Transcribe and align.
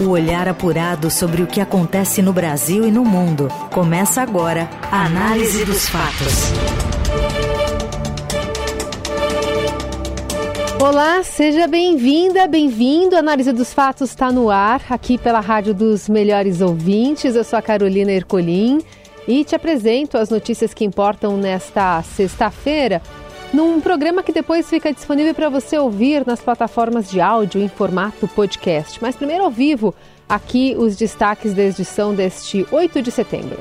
O 0.00 0.08
olhar 0.08 0.48
apurado 0.48 1.08
sobre 1.08 1.40
o 1.40 1.46
que 1.46 1.60
acontece 1.60 2.20
no 2.20 2.32
Brasil 2.32 2.84
e 2.84 2.90
no 2.90 3.04
mundo. 3.04 3.46
Começa 3.72 4.20
agora 4.22 4.68
a 4.90 5.06
Análise 5.06 5.64
dos 5.64 5.88
Fatos. 5.88 6.52
Olá, 10.80 11.22
seja 11.22 11.68
bem-vinda, 11.68 12.48
bem-vindo. 12.48 13.14
A 13.14 13.20
Análise 13.20 13.52
dos 13.52 13.72
Fatos 13.72 14.10
está 14.10 14.32
no 14.32 14.50
ar, 14.50 14.82
aqui 14.90 15.16
pela 15.16 15.38
Rádio 15.38 15.72
dos 15.72 16.08
Melhores 16.08 16.60
Ouvintes. 16.60 17.36
Eu 17.36 17.44
sou 17.44 17.56
a 17.56 17.62
Carolina 17.62 18.10
Ercolim 18.10 18.82
e 19.28 19.44
te 19.44 19.54
apresento 19.54 20.18
as 20.18 20.28
notícias 20.28 20.74
que 20.74 20.84
importam 20.84 21.36
nesta 21.36 22.02
sexta-feira 22.02 23.00
num 23.54 23.80
programa 23.80 24.20
que 24.20 24.32
depois 24.32 24.68
fica 24.68 24.92
disponível 24.92 25.32
para 25.32 25.48
você 25.48 25.78
ouvir 25.78 26.26
nas 26.26 26.40
plataformas 26.40 27.08
de 27.08 27.20
áudio 27.20 27.62
em 27.62 27.68
formato 27.68 28.26
podcast. 28.26 29.00
Mas 29.00 29.14
primeiro 29.14 29.44
ao 29.44 29.50
vivo, 29.50 29.94
aqui 30.28 30.74
os 30.76 30.96
destaques 30.96 31.54
da 31.54 31.62
edição 31.62 32.12
deste 32.12 32.66
8 32.72 33.00
de 33.00 33.12
setembro. 33.12 33.58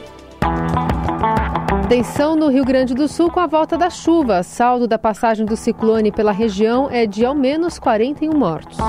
Tensão 1.87 2.35
no 2.35 2.47
Rio 2.47 2.65
Grande 2.65 2.95
do 2.95 3.07
Sul 3.07 3.29
com 3.29 3.39
a 3.39 3.45
volta 3.45 3.77
da 3.77 3.91
chuva. 3.91 4.41
Saldo 4.41 4.87
da 4.87 4.97
passagem 4.97 5.45
do 5.45 5.55
ciclone 5.55 6.11
pela 6.11 6.31
região 6.31 6.89
é 6.89 7.05
de 7.05 7.23
ao 7.23 7.35
menos 7.35 7.77
41 7.77 8.35
mortos. 8.35 8.79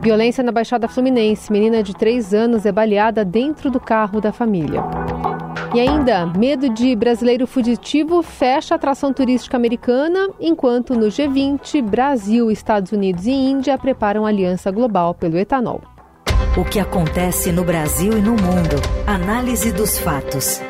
Violência 0.00 0.44
na 0.44 0.52
Baixada 0.52 0.86
Fluminense. 0.86 1.50
Menina 1.50 1.82
de 1.82 1.94
3 1.94 2.32
anos 2.32 2.64
é 2.64 2.70
baleada 2.70 3.24
dentro 3.24 3.72
do 3.72 3.80
carro 3.80 4.20
da 4.20 4.30
família. 4.30 4.84
E 5.74 5.80
ainda, 5.80 6.26
medo 6.26 6.68
de 6.68 6.94
brasileiro 6.94 7.46
fugitivo 7.46 8.22
fecha 8.22 8.74
atração 8.74 9.10
turística 9.10 9.56
americana, 9.56 10.28
enquanto 10.38 10.94
no 10.94 11.06
G20, 11.06 11.80
Brasil, 11.82 12.50
Estados 12.50 12.92
Unidos 12.92 13.24
e 13.24 13.30
Índia 13.30 13.78
preparam 13.78 14.26
aliança 14.26 14.70
global 14.70 15.14
pelo 15.14 15.38
etanol. 15.38 15.80
O 16.58 16.64
que 16.64 16.78
acontece 16.78 17.50
no 17.50 17.64
Brasil 17.64 18.12
e 18.12 18.20
no 18.20 18.32
mundo. 18.32 18.76
Análise 19.06 19.72
dos 19.72 19.98
fatos. 19.98 20.60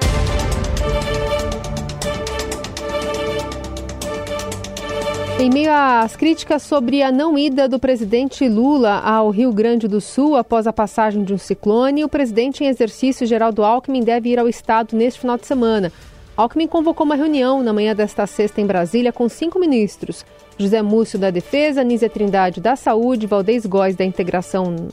Em 5.43 5.51
meio 5.51 5.73
às 5.73 6.15
críticas 6.15 6.63
sobre 6.63 7.03
a 7.03 7.11
não 7.11 7.37
ida 7.37 7.69
do 7.69 7.77
presidente 7.77 8.49
Lula 8.49 9.01
ao 9.01 9.29
Rio 9.29 9.53
Grande 9.53 9.89
do 9.89 10.01
Sul 10.01 10.37
após 10.37 10.69
a 10.69 10.73
passagem 10.73 11.25
de 11.25 11.35
um 11.35 11.37
ciclone, 11.37 12.05
o 12.05 12.09
presidente 12.09 12.63
em 12.63 12.69
exercício, 12.69 13.27
Geraldo 13.27 13.65
Alckmin, 13.65 14.05
deve 14.05 14.29
ir 14.29 14.39
ao 14.39 14.49
estado 14.49 14.97
neste 14.97 15.19
final 15.19 15.37
de 15.37 15.45
semana. 15.45 15.93
Alckmin 16.37 16.69
convocou 16.69 17.05
uma 17.05 17.17
reunião 17.17 17.61
na 17.61 17.73
manhã 17.73 17.93
desta 17.93 18.25
sexta 18.25 18.61
em 18.61 18.67
Brasília 18.67 19.13
com 19.13 19.29
cinco 19.29 19.59
ministros: 19.59 20.25
José 20.57 20.81
Múcio 20.81 21.19
da 21.19 21.31
Defesa, 21.31 21.83
Nízia 21.83 22.09
Trindade 22.09 22.61
da 22.61 22.77
Saúde, 22.77 23.27
Valdez 23.27 23.67
Góes 23.67 23.97
da 23.97 24.05
Integração 24.05 24.91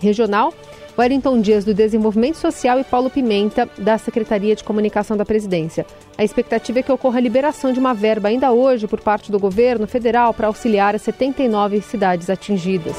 Regional 0.00 0.52
Wellington 0.98 1.40
Dias, 1.40 1.64
do 1.64 1.72
Desenvolvimento 1.72 2.34
Social, 2.34 2.80
e 2.80 2.84
Paulo 2.84 3.08
Pimenta, 3.08 3.68
da 3.78 3.96
Secretaria 3.96 4.56
de 4.56 4.64
Comunicação 4.64 5.16
da 5.16 5.24
Presidência. 5.24 5.86
A 6.16 6.24
expectativa 6.24 6.80
é 6.80 6.82
que 6.82 6.90
ocorra 6.90 7.18
a 7.18 7.20
liberação 7.20 7.72
de 7.72 7.78
uma 7.78 7.94
verba 7.94 8.28
ainda 8.28 8.50
hoje 8.50 8.88
por 8.88 9.00
parte 9.00 9.30
do 9.30 9.38
governo 9.38 9.86
federal 9.86 10.34
para 10.34 10.48
auxiliar 10.48 10.96
as 10.96 11.02
79 11.02 11.80
cidades 11.82 12.28
atingidas. 12.28 12.96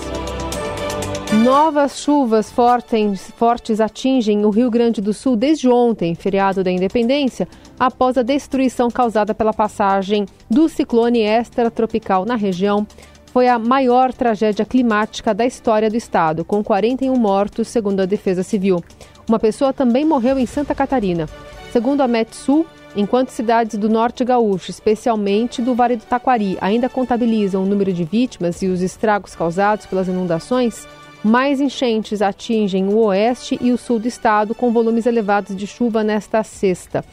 Novas 1.43 1.99
chuvas 1.99 2.49
fortes, 2.49 3.29
fortes 3.37 3.79
atingem 3.79 4.45
o 4.45 4.49
Rio 4.49 4.71
Grande 4.71 4.99
do 4.99 5.13
Sul 5.13 5.35
desde 5.35 5.69
ontem, 5.69 6.15
feriado 6.15 6.63
da 6.63 6.71
Independência, 6.71 7.47
após 7.79 8.17
a 8.17 8.23
destruição 8.23 8.89
causada 8.89 9.35
pela 9.35 9.53
passagem 9.53 10.25
do 10.49 10.67
ciclone 10.67 11.19
extratropical 11.19 12.25
na 12.25 12.35
região 12.35 12.87
foi 13.31 13.47
a 13.47 13.59
maior 13.59 14.11
tragédia 14.11 14.65
climática 14.65 15.33
da 15.33 15.45
história 15.45 15.89
do 15.89 15.95
estado, 15.95 16.43
com 16.43 16.63
41 16.63 17.15
mortos, 17.15 17.67
segundo 17.67 18.01
a 18.01 18.05
Defesa 18.05 18.43
Civil. 18.43 18.83
Uma 19.27 19.39
pessoa 19.39 19.71
também 19.71 20.03
morreu 20.03 20.39
em 20.39 20.45
Santa 20.45 20.73
Catarina. 20.73 21.29
Segundo 21.71 22.01
a 22.01 22.07
Metsul, 22.07 22.65
enquanto 22.95 23.29
cidades 23.29 23.77
do 23.77 23.87
norte 23.87 24.25
gaúcho, 24.25 24.71
especialmente 24.71 25.61
do 25.61 25.75
Vale 25.75 25.95
do 25.95 26.05
Taquari, 26.05 26.57
ainda 26.59 26.89
contabilizam 26.89 27.63
o 27.63 27.65
número 27.67 27.93
de 27.93 28.03
vítimas 28.03 28.63
e 28.63 28.67
os 28.67 28.81
estragos 28.81 29.35
causados 29.35 29.85
pelas 29.85 30.07
inundações, 30.07 30.87
mais 31.23 31.61
enchentes 31.61 32.21
atingem 32.23 32.87
o 32.87 32.97
oeste 32.97 33.59
e 33.61 33.71
o 33.71 33.77
sul 33.77 33.99
do 33.99 34.07
estado, 34.07 34.55
com 34.55 34.71
volumes 34.71 35.05
elevados 35.05 35.55
de 35.55 35.67
chuva 35.67 36.03
nesta 36.03 36.43
sexta. 36.43 37.05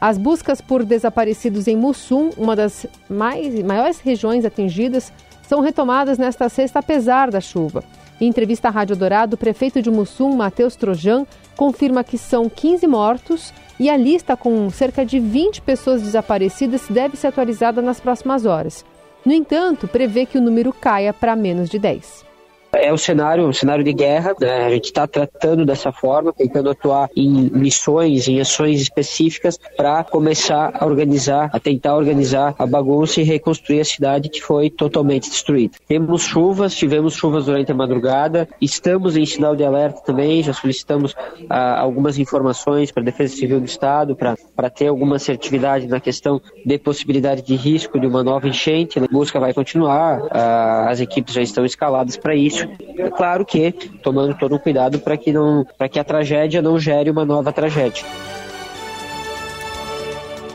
As 0.00 0.16
buscas 0.16 0.60
por 0.62 0.82
desaparecidos 0.82 1.68
em 1.68 1.76
Mussum, 1.76 2.30
uma 2.36 2.56
das 2.56 2.86
mais, 3.08 3.54
maiores 3.62 4.00
regiões 4.00 4.46
atingidas, 4.46 5.12
são 5.50 5.60
retomadas 5.60 6.16
nesta 6.16 6.48
sexta 6.48 6.78
apesar 6.78 7.28
da 7.28 7.40
chuva. 7.40 7.82
Em 8.20 8.28
entrevista 8.28 8.68
à 8.68 8.70
Rádio 8.70 8.94
Dourado, 8.94 9.34
o 9.34 9.36
prefeito 9.36 9.82
de 9.82 9.90
Mussum, 9.90 10.36
Matheus 10.36 10.76
Trojan, 10.76 11.26
confirma 11.56 12.04
que 12.04 12.16
são 12.16 12.48
15 12.48 12.86
mortos 12.86 13.52
e 13.76 13.90
a 13.90 13.96
lista 13.96 14.36
com 14.36 14.70
cerca 14.70 15.04
de 15.04 15.18
20 15.18 15.62
pessoas 15.62 16.02
desaparecidas 16.02 16.86
deve 16.88 17.16
ser 17.16 17.26
atualizada 17.26 17.82
nas 17.82 17.98
próximas 17.98 18.46
horas. 18.46 18.84
No 19.26 19.32
entanto, 19.32 19.88
prevê 19.88 20.24
que 20.24 20.38
o 20.38 20.40
número 20.40 20.72
caia 20.72 21.12
para 21.12 21.34
menos 21.34 21.68
de 21.68 21.80
10. 21.80 22.29
É 22.72 22.92
um 22.92 22.96
cenário, 22.96 23.46
um 23.46 23.52
cenário 23.52 23.82
de 23.82 23.92
guerra, 23.92 24.34
né? 24.40 24.66
a 24.66 24.70
gente 24.70 24.84
está 24.84 25.06
tratando 25.06 25.64
dessa 25.64 25.90
forma, 25.90 26.32
tentando 26.32 26.70
atuar 26.70 27.08
em 27.16 27.50
missões, 27.50 28.28
em 28.28 28.40
ações 28.40 28.80
específicas 28.80 29.58
para 29.76 30.04
começar 30.04 30.72
a 30.74 30.86
organizar, 30.86 31.50
a 31.52 31.58
tentar 31.58 31.96
organizar 31.96 32.54
a 32.58 32.66
bagunça 32.66 33.20
e 33.20 33.24
reconstruir 33.24 33.80
a 33.80 33.84
cidade 33.84 34.28
que 34.28 34.40
foi 34.40 34.70
totalmente 34.70 35.28
destruída. 35.28 35.76
Temos 35.88 36.22
chuvas, 36.22 36.74
tivemos 36.74 37.14
chuvas 37.14 37.46
durante 37.46 37.72
a 37.72 37.74
madrugada, 37.74 38.48
estamos 38.60 39.16
em 39.16 39.26
sinal 39.26 39.56
de 39.56 39.64
alerta 39.64 40.02
também, 40.04 40.42
já 40.42 40.52
solicitamos 40.52 41.14
ah, 41.48 41.80
algumas 41.80 42.18
informações 42.18 42.92
para 42.92 43.02
a 43.02 43.06
Defesa 43.06 43.34
Civil 43.34 43.58
do 43.58 43.66
Estado, 43.66 44.14
para 44.14 44.70
ter 44.70 44.86
alguma 44.86 45.16
assertividade 45.16 45.88
na 45.88 45.98
questão 45.98 46.40
de 46.64 46.78
possibilidade 46.78 47.42
de 47.42 47.56
risco 47.56 47.98
de 47.98 48.06
uma 48.06 48.22
nova 48.22 48.46
enchente. 48.46 48.98
A 48.98 49.06
busca 49.10 49.40
vai 49.40 49.52
continuar, 49.52 50.22
ah, 50.30 50.86
as 50.88 51.00
equipes 51.00 51.34
já 51.34 51.42
estão 51.42 51.64
escaladas 51.64 52.16
para 52.16 52.34
isso 52.34 52.59
é 52.98 53.10
claro 53.10 53.44
que 53.44 53.72
tomando 54.02 54.36
todo 54.38 54.54
o 54.54 54.58
cuidado 54.60 54.98
para 54.98 55.16
que 55.16 55.32
não, 55.32 55.64
que 55.90 55.98
a 55.98 56.04
tragédia 56.04 56.60
não 56.60 56.78
gere 56.78 57.10
uma 57.10 57.24
nova 57.24 57.52
tragédia. 57.52 58.04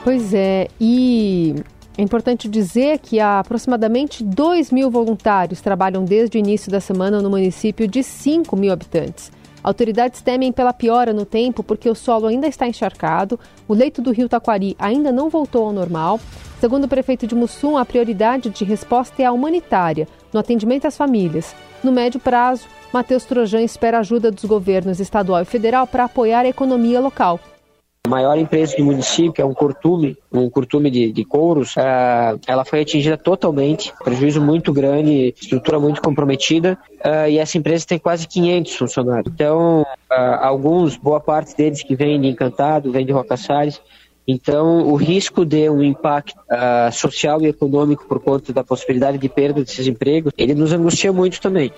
Pois 0.04 0.34
é, 0.34 0.68
e 0.80 1.56
é 1.98 2.02
importante 2.02 2.48
dizer 2.48 3.00
que 3.00 3.20
aproximadamente 3.20 4.24
2 4.24 4.72
mil 4.72 4.92
voluntários 4.92 5.62
trabalham 5.62 6.04
desde 6.04 6.38
o 6.38 6.40
início 6.40 6.72
da 6.72 6.80
semana 6.80 7.22
no 7.22 7.30
município 7.30 7.88
de 7.88 8.04
5 8.04 8.56
mil 8.56 8.72
habitantes. 8.72 9.32
Autoridades 9.64 10.22
temem 10.22 10.52
pela 10.52 10.72
piora 10.72 11.12
no 11.12 11.26
tempo 11.26 11.64
porque 11.64 11.90
o 11.90 11.96
solo 11.96 12.28
ainda 12.28 12.48
está 12.48 12.68
encharcado, 12.68 13.40
o 13.68 13.74
leito 13.74 14.00
do 14.00 14.12
rio 14.12 14.30
Taquari 14.30 14.76
ainda 14.78 15.12
não 15.12 15.28
voltou 15.28 15.66
ao 15.66 15.74
normal. 15.74 16.20
Segundo 16.60 16.84
o 16.84 16.88
prefeito 16.88 17.26
de 17.26 17.34
Mussum, 17.34 17.76
a 17.76 17.84
prioridade 17.84 18.52
de 18.52 18.64
resposta 18.64 19.24
é 19.24 19.26
a 19.26 19.32
humanitária, 19.32 20.08
no 20.32 20.40
atendimento 20.40 20.86
às 20.86 20.96
famílias. 20.96 21.56
No 21.85 21.91
médio 21.91 22.19
prazo, 22.19 22.66
Matheus 22.91 23.25
Trojan 23.25 23.62
espera 23.62 24.00
ajuda 24.00 24.31
dos 24.31 24.44
governos 24.44 25.00
estadual 25.00 25.44
e 25.44 25.46
federal 25.46 25.85
para 25.85 26.06
apoiar 26.06 26.41
a 26.41 26.47
economia 26.47 27.00
local. 27.00 27.40
A 28.07 28.09
maior 28.09 28.35
empresa 28.40 28.75
do 28.75 28.84
município, 28.84 29.40
é 29.40 29.46
um 29.46 29.53
curtume, 29.53 30.18
um 30.34 30.50
curtume 30.50 30.90
de, 30.90 31.12
de 31.12 31.23
couros, 31.23 31.75
uh, 31.75 32.40
ela 32.47 32.66
foi 32.66 32.81
atingida 32.81 33.18
totalmente, 33.18 33.94
prejuízo 34.03 34.41
muito 34.41 34.73
grande, 34.73 35.35
estrutura 35.40 35.79
muito 35.79 36.01
comprometida, 36.01 36.75
uh, 37.06 37.29
e 37.29 37.38
essa 37.38 37.56
empresa 37.56 37.85
tem 37.85 38.00
quase 38.00 38.28
500 38.28 38.75
funcionários. 38.75 39.31
Então, 39.31 39.84
uh, 39.84 40.13
alguns, 40.41 40.97
boa 40.97 41.19
parte 41.19 41.56
deles 41.56 41.84
que 41.84 41.96
vêm 41.96 42.19
de 42.19 42.29
Encantado, 42.29 42.91
vêm 42.91 43.06
de 43.06 43.12
Roca 43.12 43.38
Salles, 43.38 43.79
então, 44.28 44.88
o 44.88 44.96
risco 44.96 45.46
de 45.46 45.69
um 45.69 45.84
impacto 45.84 46.36
uh, 46.52 46.91
social 46.91 47.41
e 47.41 47.47
econômico 47.47 48.06
por 48.08 48.19
conta 48.19 48.52
da 48.52 48.63
possibilidade 48.63 49.18
de 49.18 49.30
perda 49.30 49.62
desses 49.62 49.88
empregos, 49.88 50.34
ele 50.38 50.56
nos 50.56 50.74
angustia 50.74 51.13
muito 51.13 51.40
também. 51.40 51.72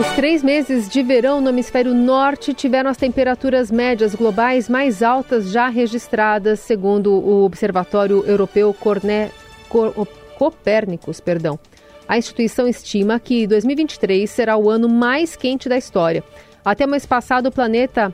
Os 0.00 0.06
três 0.14 0.42
meses 0.42 0.88
de 0.88 1.02
verão 1.02 1.40
no 1.40 1.48
hemisfério 1.48 1.94
norte 1.94 2.52
tiveram 2.52 2.90
as 2.90 2.96
temperaturas 2.96 3.70
médias 3.70 4.14
globais 4.14 4.68
mais 4.68 5.02
altas 5.02 5.50
já 5.50 5.68
registradas, 5.68 6.60
segundo 6.60 7.12
o 7.12 7.44
Observatório 7.44 8.24
Europeu 8.26 8.74
Corne... 8.74 9.30
Copérnicos. 10.38 11.20
Perdão. 11.20 11.58
A 12.06 12.16
instituição 12.16 12.66
estima 12.68 13.18
que 13.18 13.46
2023 13.46 14.30
será 14.30 14.56
o 14.56 14.70
ano 14.70 14.88
mais 14.88 15.36
quente 15.36 15.68
da 15.68 15.76
história. 15.76 16.22
Até 16.64 16.86
o 16.86 16.88
mês 16.88 17.04
passado, 17.04 17.46
o 17.46 17.52
planeta 17.52 18.12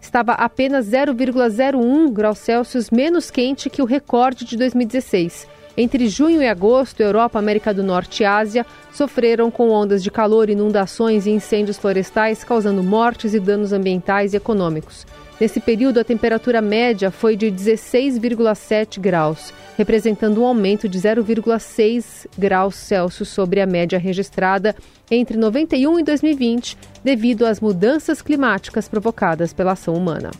estava 0.00 0.32
apenas 0.32 0.86
0,01 0.86 2.12
graus 2.12 2.38
Celsius 2.38 2.90
menos 2.90 3.30
quente 3.30 3.70
que 3.70 3.82
o 3.82 3.84
recorde 3.84 4.44
de 4.44 4.56
2016. 4.56 5.46
Entre 5.76 6.08
junho 6.08 6.42
e 6.42 6.48
agosto, 6.48 7.00
Europa, 7.00 7.38
América 7.38 7.72
do 7.72 7.84
Norte 7.84 8.24
e 8.24 8.26
Ásia 8.26 8.66
sofreram 8.92 9.48
com 9.48 9.70
ondas 9.70 10.02
de 10.02 10.10
calor, 10.10 10.50
inundações 10.50 11.24
e 11.24 11.30
incêndios 11.30 11.78
florestais, 11.78 12.42
causando 12.42 12.82
mortes 12.82 13.32
e 13.32 13.38
danos 13.38 13.72
ambientais 13.72 14.34
e 14.34 14.36
econômicos. 14.36 15.06
Nesse 15.40 15.60
período, 15.60 16.00
a 16.00 16.04
temperatura 16.04 16.60
média 16.60 17.12
foi 17.12 17.36
de 17.36 17.46
16,7 17.46 18.98
graus, 18.98 19.54
representando 19.76 20.42
um 20.42 20.46
aumento 20.46 20.88
de 20.88 20.98
0,6 20.98 22.26
graus 22.36 22.74
Celsius 22.74 23.28
sobre 23.28 23.60
a 23.60 23.66
média 23.66 23.98
registrada 23.98 24.74
entre 25.08 25.36
91 25.36 26.00
e 26.00 26.02
2020, 26.02 26.76
devido 27.04 27.46
às 27.46 27.60
mudanças 27.60 28.20
climáticas 28.20 28.88
provocadas 28.88 29.52
pela 29.52 29.72
ação 29.72 29.94
humana. 29.94 30.32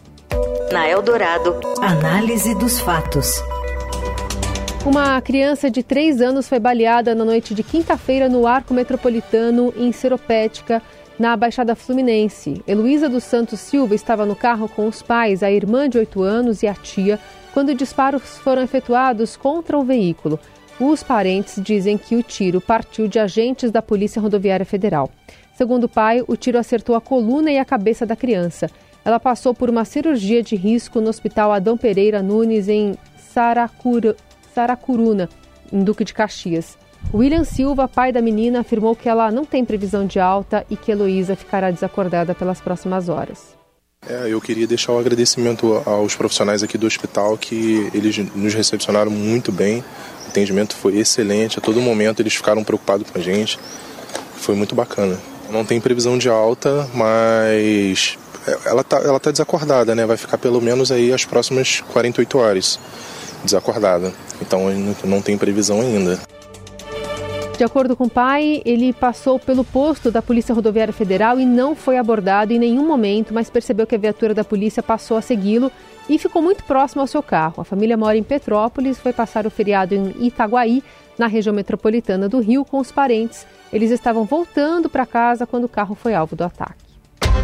Na 0.73 0.89
Eldorado, 0.89 1.61
análise 1.81 2.55
dos 2.57 2.81
fatos. 2.81 3.41
Uma 4.85 5.21
criança 5.21 5.71
de 5.71 5.83
3 5.83 6.21
anos 6.21 6.49
foi 6.49 6.59
baleada 6.59 7.15
na 7.15 7.25
noite 7.25 7.55
de 7.55 7.63
quinta-feira 7.63 8.29
no 8.29 8.47
arco 8.47 8.75
metropolitano 8.75 9.73
em 9.77 9.93
Seropédica, 9.93 10.83
na 11.19 11.37
Baixada 11.37 11.75
Fluminense. 11.75 12.63
Heloísa 12.67 13.09
dos 13.09 13.25
Santos 13.25 13.61
Silva 13.61 13.95
estava 13.95 14.25
no 14.25 14.37
carro 14.37 14.69
com 14.69 14.87
os 14.87 15.03
pais, 15.03 15.43
a 15.43 15.51
irmã 15.51 15.89
de 15.89 15.99
8 15.99 16.23
anos 16.23 16.63
e 16.63 16.69
a 16.69 16.75
tia, 16.75 17.19
quando 17.53 17.75
disparos 17.75 18.39
foram 18.39 18.63
efetuados 18.63 19.37
contra 19.37 19.77
o 19.77 19.85
veículo. 19.85 20.39
Os 20.79 21.03
parentes 21.03 21.61
dizem 21.61 21.99
que 21.99 22.15
o 22.15 22.23
tiro 22.23 22.61
partiu 22.61 23.09
de 23.09 23.19
agentes 23.19 23.73
da 23.73 23.83
Polícia 23.83 24.23
Rodoviária 24.23 24.65
Federal. 24.65 25.11
Segundo 25.55 25.85
o 25.85 25.89
pai, 25.89 26.23
o 26.29 26.37
tiro 26.37 26.57
acertou 26.57 26.95
a 26.95 27.01
coluna 27.01 27.51
e 27.51 27.59
a 27.59 27.65
cabeça 27.65 28.07
da 28.07 28.15
criança. 28.15 28.71
Ela 29.05 29.19
passou 29.19 29.53
por 29.53 29.69
uma 29.69 29.85
cirurgia 29.85 30.41
de 30.41 30.55
risco 30.55 31.01
no 31.01 31.09
Hospital 31.09 31.51
Adão 31.51 31.77
Pereira 31.77 32.23
Nunes, 32.23 32.69
em 32.69 32.95
Saracura, 33.17 34.15
Saracuruna, 34.55 35.29
em 35.73 35.83
Duque 35.83 36.05
de 36.05 36.15
Caxias. 36.15 36.79
William 37.13 37.45
Silva, 37.45 37.89
pai 37.89 38.13
da 38.13 38.21
menina, 38.21 38.61
afirmou 38.61 38.95
que 38.95 39.09
ela 39.09 39.31
não 39.31 39.45
tem 39.45 39.65
previsão 39.65 40.07
de 40.07 40.21
alta 40.21 40.67
e 40.69 40.77
que 40.77 40.91
Heloísa 40.93 41.35
ficará 41.35 41.71
desacordada 41.71 42.35
pelas 42.35 42.61
próximas 42.61 43.09
horas. 43.09 43.57
É, 44.07 44.29
eu 44.29 44.41
queria 44.41 44.67
deixar 44.67 44.93
o 44.93 44.99
agradecimento 44.99 45.83
aos 45.85 46.15
profissionais 46.15 46.63
aqui 46.63 46.79
do 46.79 46.87
hospital 46.87 47.37
que 47.37 47.91
eles 47.93 48.17
nos 48.35 48.55
recepcionaram 48.55 49.11
muito 49.11 49.51
bem. 49.51 49.83
O 50.27 50.29
atendimento 50.29 50.77
foi 50.77 50.99
excelente, 50.99 51.59
a 51.59 51.63
todo 51.63 51.81
momento 51.81 52.21
eles 52.21 52.35
ficaram 52.35 52.63
preocupados 52.63 53.11
com 53.11 53.19
a 53.19 53.23
gente. 53.23 53.59
Foi 54.37 54.55
muito 54.55 54.75
bacana. 54.75 55.19
Não 55.51 55.65
tem 55.65 55.81
previsão 55.81 56.19
de 56.19 56.29
alta, 56.29 56.89
mas 56.95 58.19
ela 58.65 58.85
tá, 58.85 58.99
ela 58.99 59.19
tá 59.19 59.31
desacordada, 59.31 59.95
né? 59.95 60.07
Vai 60.07 60.17
ficar 60.17 60.39
pelo 60.39 60.61
menos 60.61 60.93
aí 60.93 61.13
as 61.13 61.25
próximas 61.25 61.81
48 61.93 62.39
horas 62.39 62.79
desacordada. 63.45 64.13
Então 64.41 64.67
não 65.05 65.21
tem 65.21 65.37
previsão 65.37 65.81
ainda. 65.81 66.21
De 67.59 67.65
acordo 67.65 67.97
com 67.97 68.05
o 68.05 68.09
pai, 68.09 68.63
ele 68.65 68.93
passou 68.93 69.37
pelo 69.37 69.65
posto 69.65 70.13
da 70.13 70.23
Polícia 70.23 70.55
Rodoviária 70.55 70.95
Federal 70.95 71.41
e 71.41 71.45
não 71.45 71.75
foi 71.75 71.99
abordado 71.99 72.53
em 72.53 72.59
nenhum 72.59 72.87
momento, 72.87 73.35
mas 73.35 73.51
percebeu 73.51 73.85
que 73.85 73.97
a 73.97 73.99
viatura 73.99 74.33
da 74.33 74.45
polícia 74.45 74.81
passou 74.81 75.17
a 75.17 75.21
segui-lo 75.21 75.69
e 76.09 76.21
ficou 76.21 76.41
muito 76.41 76.63
próximo 76.63 77.01
ao 77.01 77.09
seu 77.09 77.21
carro. 77.21 77.61
A 77.61 77.65
família 77.65 77.97
mora 77.97 78.17
em 78.17 78.23
Petrópolis, 78.23 79.01
foi 79.01 79.13
passar 79.13 79.45
o 79.45 79.51
feriado 79.51 79.93
em 79.93 80.15
Itaguaí, 80.25 80.85
na 81.19 81.27
região 81.27 81.53
metropolitana 81.53 82.29
do 82.29 82.39
Rio, 82.39 82.65
com 82.65 82.79
os 82.79 82.93
parentes. 82.93 83.45
Eles 83.73 83.91
estavam 83.91 84.23
voltando 84.23 84.89
para 84.89 85.05
casa 85.05 85.45
quando 85.45 85.65
o 85.65 85.69
carro 85.69 85.97
foi 85.97 86.15
alvo 86.15 86.37
do 86.37 86.45
ataque. 86.45 86.87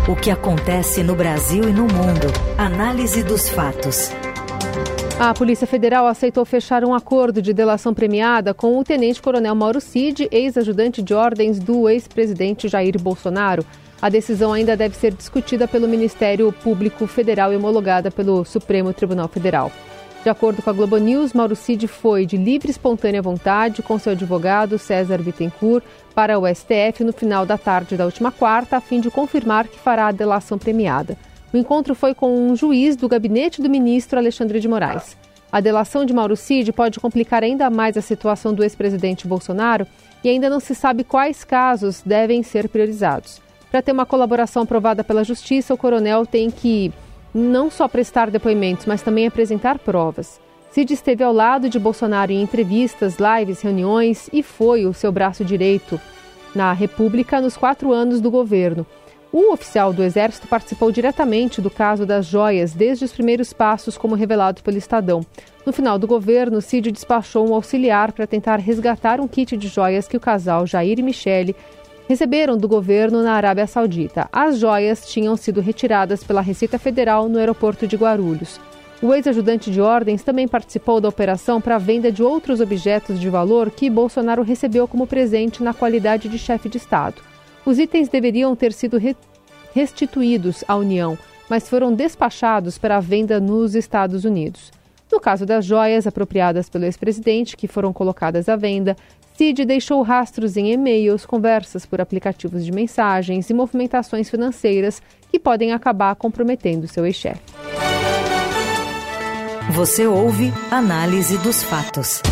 O 0.08 0.14
que 0.14 0.30
acontece 0.30 1.02
no 1.02 1.16
Brasil 1.16 1.68
e 1.68 1.72
no 1.72 1.82
mundo? 1.82 2.28
Análise 2.56 3.24
dos 3.24 3.48
fatos. 3.48 4.12
A 5.18 5.32
Polícia 5.32 5.64
Federal 5.64 6.08
aceitou 6.08 6.44
fechar 6.44 6.84
um 6.84 6.92
acordo 6.92 7.40
de 7.40 7.54
delação 7.54 7.94
premiada 7.94 8.52
com 8.52 8.76
o 8.76 8.82
tenente-coronel 8.82 9.54
Mauro 9.54 9.80
Cid, 9.80 10.28
ex-ajudante 10.30 11.00
de 11.00 11.14
ordens 11.14 11.60
do 11.60 11.88
ex-presidente 11.88 12.66
Jair 12.66 13.00
Bolsonaro. 13.00 13.64
A 14.02 14.08
decisão 14.08 14.52
ainda 14.52 14.76
deve 14.76 14.96
ser 14.96 15.14
discutida 15.14 15.68
pelo 15.68 15.86
Ministério 15.86 16.52
Público 16.52 17.06
Federal 17.06 17.52
e 17.52 17.56
homologada 17.56 18.10
pelo 18.10 18.44
Supremo 18.44 18.92
Tribunal 18.92 19.28
Federal. 19.28 19.70
De 20.24 20.30
acordo 20.30 20.60
com 20.60 20.70
a 20.70 20.72
Globo 20.72 20.98
News, 20.98 21.32
Mauro 21.32 21.54
Cid 21.54 21.86
foi 21.86 22.26
de 22.26 22.36
livre 22.36 22.68
e 22.68 22.70
espontânea 22.72 23.22
vontade 23.22 23.82
com 23.82 23.98
seu 24.00 24.12
advogado 24.12 24.78
César 24.78 25.18
Bittencourt 25.22 25.84
para 26.12 26.38
o 26.38 26.46
STF 26.52 27.04
no 27.04 27.12
final 27.12 27.46
da 27.46 27.56
tarde 27.56 27.96
da 27.96 28.04
última 28.04 28.32
quarta, 28.32 28.78
a 28.78 28.80
fim 28.80 29.00
de 29.00 29.12
confirmar 29.12 29.68
que 29.68 29.78
fará 29.78 30.08
a 30.08 30.12
delação 30.12 30.58
premiada. 30.58 31.16
O 31.54 31.56
encontro 31.56 31.94
foi 31.94 32.16
com 32.16 32.34
um 32.36 32.56
juiz 32.56 32.96
do 32.96 33.08
gabinete 33.08 33.62
do 33.62 33.70
ministro 33.70 34.18
Alexandre 34.18 34.58
de 34.58 34.66
Moraes. 34.66 35.16
A 35.52 35.60
delação 35.60 36.04
de 36.04 36.12
Mauro 36.12 36.34
Cid 36.34 36.72
pode 36.72 36.98
complicar 36.98 37.44
ainda 37.44 37.70
mais 37.70 37.96
a 37.96 38.02
situação 38.02 38.52
do 38.52 38.64
ex-presidente 38.64 39.28
Bolsonaro 39.28 39.86
e 40.24 40.28
ainda 40.28 40.50
não 40.50 40.58
se 40.58 40.74
sabe 40.74 41.04
quais 41.04 41.44
casos 41.44 42.02
devem 42.04 42.42
ser 42.42 42.68
priorizados. 42.68 43.40
Para 43.70 43.80
ter 43.80 43.92
uma 43.92 44.04
colaboração 44.04 44.64
aprovada 44.64 45.04
pela 45.04 45.22
Justiça, 45.22 45.72
o 45.72 45.78
coronel 45.78 46.26
tem 46.26 46.50
que 46.50 46.92
não 47.32 47.70
só 47.70 47.86
prestar 47.86 48.32
depoimentos, 48.32 48.84
mas 48.84 49.00
também 49.00 49.24
apresentar 49.24 49.78
provas. 49.78 50.40
Cid 50.72 50.92
esteve 50.92 51.22
ao 51.22 51.32
lado 51.32 51.68
de 51.68 51.78
Bolsonaro 51.78 52.32
em 52.32 52.42
entrevistas, 52.42 53.14
lives, 53.16 53.60
reuniões 53.60 54.28
e 54.32 54.42
foi 54.42 54.86
o 54.86 54.92
seu 54.92 55.12
braço 55.12 55.44
direito 55.44 56.00
na 56.52 56.72
República 56.72 57.40
nos 57.40 57.56
quatro 57.56 57.92
anos 57.92 58.20
do 58.20 58.28
governo. 58.28 58.84
O 59.36 59.52
oficial 59.52 59.92
do 59.92 60.04
Exército 60.04 60.46
participou 60.46 60.92
diretamente 60.92 61.60
do 61.60 61.68
caso 61.68 62.06
das 62.06 62.24
joias 62.24 62.72
desde 62.72 63.04
os 63.04 63.10
primeiros 63.10 63.52
passos, 63.52 63.98
como 63.98 64.14
revelado 64.14 64.62
pelo 64.62 64.78
Estadão. 64.78 65.26
No 65.66 65.72
final 65.72 65.98
do 65.98 66.06
governo, 66.06 66.62
Cid 66.62 66.92
despachou 66.92 67.50
um 67.50 67.52
auxiliar 67.52 68.12
para 68.12 68.28
tentar 68.28 68.60
resgatar 68.60 69.20
um 69.20 69.26
kit 69.26 69.56
de 69.56 69.66
joias 69.66 70.06
que 70.06 70.16
o 70.16 70.20
casal 70.20 70.68
Jair 70.68 71.00
e 71.00 71.02
Michele 71.02 71.56
receberam 72.08 72.56
do 72.56 72.68
governo 72.68 73.24
na 73.24 73.32
Arábia 73.32 73.66
Saudita. 73.66 74.28
As 74.30 74.56
joias 74.56 75.10
tinham 75.10 75.36
sido 75.36 75.60
retiradas 75.60 76.22
pela 76.22 76.40
Receita 76.40 76.78
Federal 76.78 77.28
no 77.28 77.40
aeroporto 77.40 77.88
de 77.88 77.96
Guarulhos. 77.96 78.60
O 79.02 79.12
ex-ajudante 79.12 79.68
de 79.68 79.80
ordens 79.80 80.22
também 80.22 80.46
participou 80.46 81.00
da 81.00 81.08
operação 81.08 81.60
para 81.60 81.74
a 81.74 81.78
venda 81.78 82.12
de 82.12 82.22
outros 82.22 82.60
objetos 82.60 83.18
de 83.18 83.28
valor 83.28 83.72
que 83.72 83.90
Bolsonaro 83.90 84.44
recebeu 84.44 84.86
como 84.86 85.08
presente 85.08 85.60
na 85.60 85.74
qualidade 85.74 86.28
de 86.28 86.38
chefe 86.38 86.68
de 86.68 86.76
Estado. 86.76 87.33
Os 87.66 87.78
itens 87.78 88.08
deveriam 88.08 88.54
ter 88.54 88.72
sido 88.72 88.98
re 88.98 89.16
restituídos 89.74 90.62
à 90.68 90.76
União, 90.76 91.18
mas 91.50 91.68
foram 91.68 91.92
despachados 91.92 92.78
para 92.78 93.00
venda 93.00 93.40
nos 93.40 93.74
Estados 93.74 94.24
Unidos. 94.24 94.70
No 95.10 95.18
caso 95.18 95.44
das 95.44 95.64
joias 95.64 96.06
apropriadas 96.06 96.68
pelo 96.68 96.84
ex-presidente, 96.84 97.56
que 97.56 97.66
foram 97.66 97.92
colocadas 97.92 98.48
à 98.48 98.54
venda, 98.54 98.96
Cid 99.36 99.64
deixou 99.64 100.00
rastros 100.02 100.56
em 100.56 100.72
e-mails, 100.72 101.26
conversas 101.26 101.84
por 101.84 102.00
aplicativos 102.00 102.64
de 102.64 102.70
mensagens 102.70 103.50
e 103.50 103.54
movimentações 103.54 104.30
financeiras 104.30 105.02
que 105.30 105.40
podem 105.40 105.72
acabar 105.72 106.14
comprometendo 106.14 106.86
seu 106.86 107.04
ex-chefe. 107.04 107.42
Você 109.72 110.06
ouve 110.06 110.52
Análise 110.70 111.36
dos 111.38 111.64
Fatos. 111.64 112.22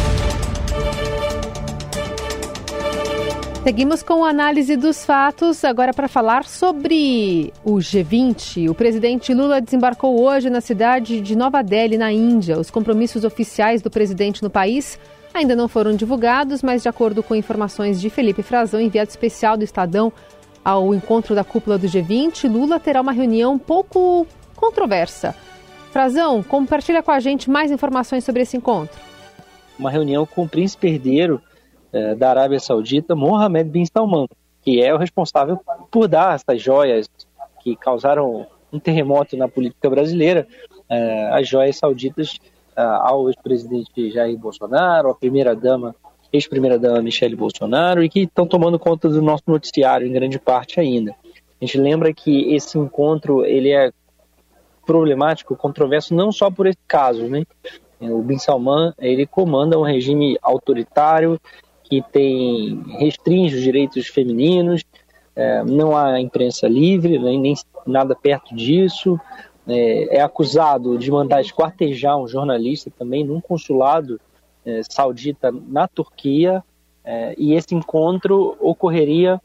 Seguimos 3.62 4.02
com 4.02 4.24
a 4.24 4.30
análise 4.30 4.76
dos 4.76 5.04
fatos, 5.04 5.64
agora 5.64 5.94
para 5.94 6.08
falar 6.08 6.44
sobre 6.44 7.52
o 7.64 7.74
G20. 7.76 8.68
O 8.68 8.74
presidente 8.74 9.32
Lula 9.32 9.60
desembarcou 9.60 10.20
hoje 10.20 10.50
na 10.50 10.60
cidade 10.60 11.20
de 11.20 11.36
Nova 11.36 11.62
Delhi, 11.62 11.96
na 11.96 12.10
Índia. 12.10 12.58
Os 12.58 12.72
compromissos 12.72 13.22
oficiais 13.22 13.80
do 13.80 13.88
presidente 13.88 14.42
no 14.42 14.50
país 14.50 14.98
ainda 15.32 15.54
não 15.54 15.68
foram 15.68 15.94
divulgados, 15.94 16.60
mas 16.60 16.82
de 16.82 16.88
acordo 16.88 17.22
com 17.22 17.36
informações 17.36 18.00
de 18.00 18.10
Felipe 18.10 18.42
Frazão, 18.42 18.80
enviado 18.80 19.10
especial 19.10 19.56
do 19.56 19.62
Estadão 19.62 20.12
ao 20.64 20.92
encontro 20.92 21.32
da 21.32 21.44
cúpula 21.44 21.78
do 21.78 21.86
G20, 21.86 22.50
Lula 22.50 22.80
terá 22.80 23.00
uma 23.00 23.12
reunião 23.12 23.56
pouco 23.60 24.26
controversa. 24.56 25.36
Frazão, 25.92 26.42
compartilha 26.42 27.00
com 27.00 27.12
a 27.12 27.20
gente 27.20 27.48
mais 27.48 27.70
informações 27.70 28.24
sobre 28.24 28.42
esse 28.42 28.56
encontro. 28.56 29.00
Uma 29.78 29.90
reunião 29.90 30.26
com 30.26 30.42
o 30.42 30.48
príncipe 30.48 30.88
herdeiro 30.88 31.40
é, 31.92 32.14
da 32.14 32.30
Arábia 32.30 32.58
Saudita, 32.58 33.14
Mohammed 33.14 33.68
bin 33.68 33.84
Salman, 33.84 34.26
que 34.62 34.82
é 34.82 34.94
o 34.94 34.98
responsável 34.98 35.60
por 35.90 36.08
dar 36.08 36.34
essas 36.34 36.60
joias 36.60 37.08
que 37.62 37.76
causaram 37.76 38.46
um 38.72 38.78
terremoto 38.78 39.36
na 39.36 39.48
política 39.48 39.90
brasileira, 39.90 40.46
é, 40.88 41.28
as 41.32 41.46
joias 41.48 41.76
sauditas 41.76 42.38
é, 42.76 42.82
ao 42.82 43.28
ex-presidente 43.28 44.10
Jair 44.10 44.36
Bolsonaro, 44.38 45.10
à 45.10 45.14
primeira-dama, 45.14 45.94
ex-primeira-dama 46.32 47.02
Michele 47.02 47.36
Bolsonaro, 47.36 48.02
e 48.02 48.08
que 48.08 48.20
estão 48.20 48.46
tomando 48.46 48.78
conta 48.78 49.08
do 49.08 49.20
nosso 49.20 49.44
noticiário 49.46 50.06
em 50.06 50.12
grande 50.12 50.38
parte 50.38 50.80
ainda. 50.80 51.14
A 51.60 51.64
gente 51.64 51.78
lembra 51.78 52.12
que 52.12 52.54
esse 52.54 52.78
encontro 52.78 53.44
ele 53.44 53.70
é 53.70 53.92
problemático, 54.84 55.54
controverso, 55.54 56.14
não 56.14 56.32
só 56.32 56.50
por 56.50 56.66
esse 56.66 56.78
caso, 56.88 57.28
né? 57.28 57.44
O 58.00 58.20
Bin 58.20 58.38
Salman 58.38 58.92
ele 58.98 59.26
comanda 59.26 59.78
um 59.78 59.82
regime 59.82 60.36
autoritário 60.42 61.40
que 61.92 62.10
tem 62.10 62.82
restringe 62.98 63.56
os 63.56 63.62
direitos 63.62 64.06
femininos, 64.06 64.82
é, 65.36 65.62
não 65.62 65.94
há 65.94 66.18
imprensa 66.18 66.66
livre, 66.66 67.18
nem, 67.18 67.38
nem 67.38 67.54
nada 67.86 68.14
perto 68.14 68.56
disso. 68.56 69.20
É, 69.68 70.16
é, 70.16 70.20
acusado 70.22 70.96
de 70.96 71.10
mandar 71.10 71.42
esquartejar 71.42 72.16
um 72.16 72.26
jornalista 72.26 72.90
também 72.98 73.24
num 73.24 73.40
consulado 73.40 74.18
eh, 74.64 74.80
Saudita 74.88 75.52
na 75.52 75.86
Turquia, 75.86 76.64
eh, 77.04 77.34
e 77.38 77.54
esse 77.54 77.72
encontro 77.74 78.56
ocorreria 78.58 79.40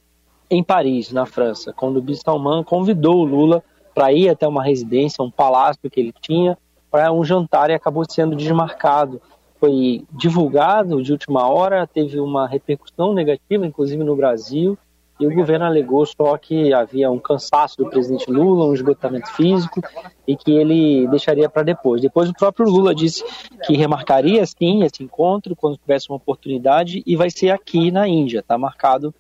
em 0.50 0.64
Paris, 0.64 1.12
na 1.12 1.28
França, 1.28 1.72
quando 1.72 1.98
o 1.98 2.02
Bin 2.02 2.16
Salman 2.16 2.64
convidou 2.64 3.18
o 3.18 3.26
Lula 3.26 3.64
para 3.94 4.12
ir 4.12 4.30
até 4.30 4.48
uma 4.48 4.64
residência, 4.64 5.24
um 5.24 5.30
palácio 5.30 5.90
que 5.90 6.00
ele 6.00 6.14
tinha, 6.20 6.58
para 6.90 7.12
um 7.12 7.24
jantar 7.24 7.70
e 7.70 7.74
acabou 7.74 8.06
sendo 8.10 8.36
desmarcado. 8.36 9.22
Foi 9.60 10.04
divulgado 10.12 11.02
de 11.02 11.12
última 11.12 11.48
hora, 11.48 11.88
teve 11.88 12.20
uma 12.20 12.48
repercussão 12.48 13.14
negativa, 13.14 13.66
inclusive 13.66 14.04
no 14.04 14.16
Brasil, 14.16 14.78
e 15.20 15.26
o 15.26 15.34
governo 15.34 15.66
alegou 15.66 16.06
só 16.06 16.38
que 16.38 16.72
havia 16.72 17.10
um 17.10 17.18
cansaço 17.18 17.78
do 17.78 17.90
presidente 17.90 18.30
Lula, 18.30 18.66
um 18.66 18.74
esgotamento 18.74 19.32
físico 19.32 19.82
e 20.28 20.36
que 20.36 20.52
ele 20.52 21.08
deixaria 21.08 21.50
para 21.50 21.64
depois. 21.64 22.02
Depois 22.02 22.30
o 22.30 22.34
próprio 22.34 22.70
Lula 22.70 22.94
disse 22.94 23.24
que 23.66 23.76
remarcaria 23.76 24.46
sim 24.46 24.84
esse 24.84 25.04
encontro 25.04 25.56
quando 25.56 25.78
tivesse 25.78 26.10
uma 26.10 26.18
oportunidade 26.18 27.02
e 27.06 27.16
vai 27.16 27.32
ser 27.32 27.50
aqui 27.50 27.90
na 27.90 28.08
Índia, 28.08 28.40
está 28.40 28.58
marcado 28.58 29.14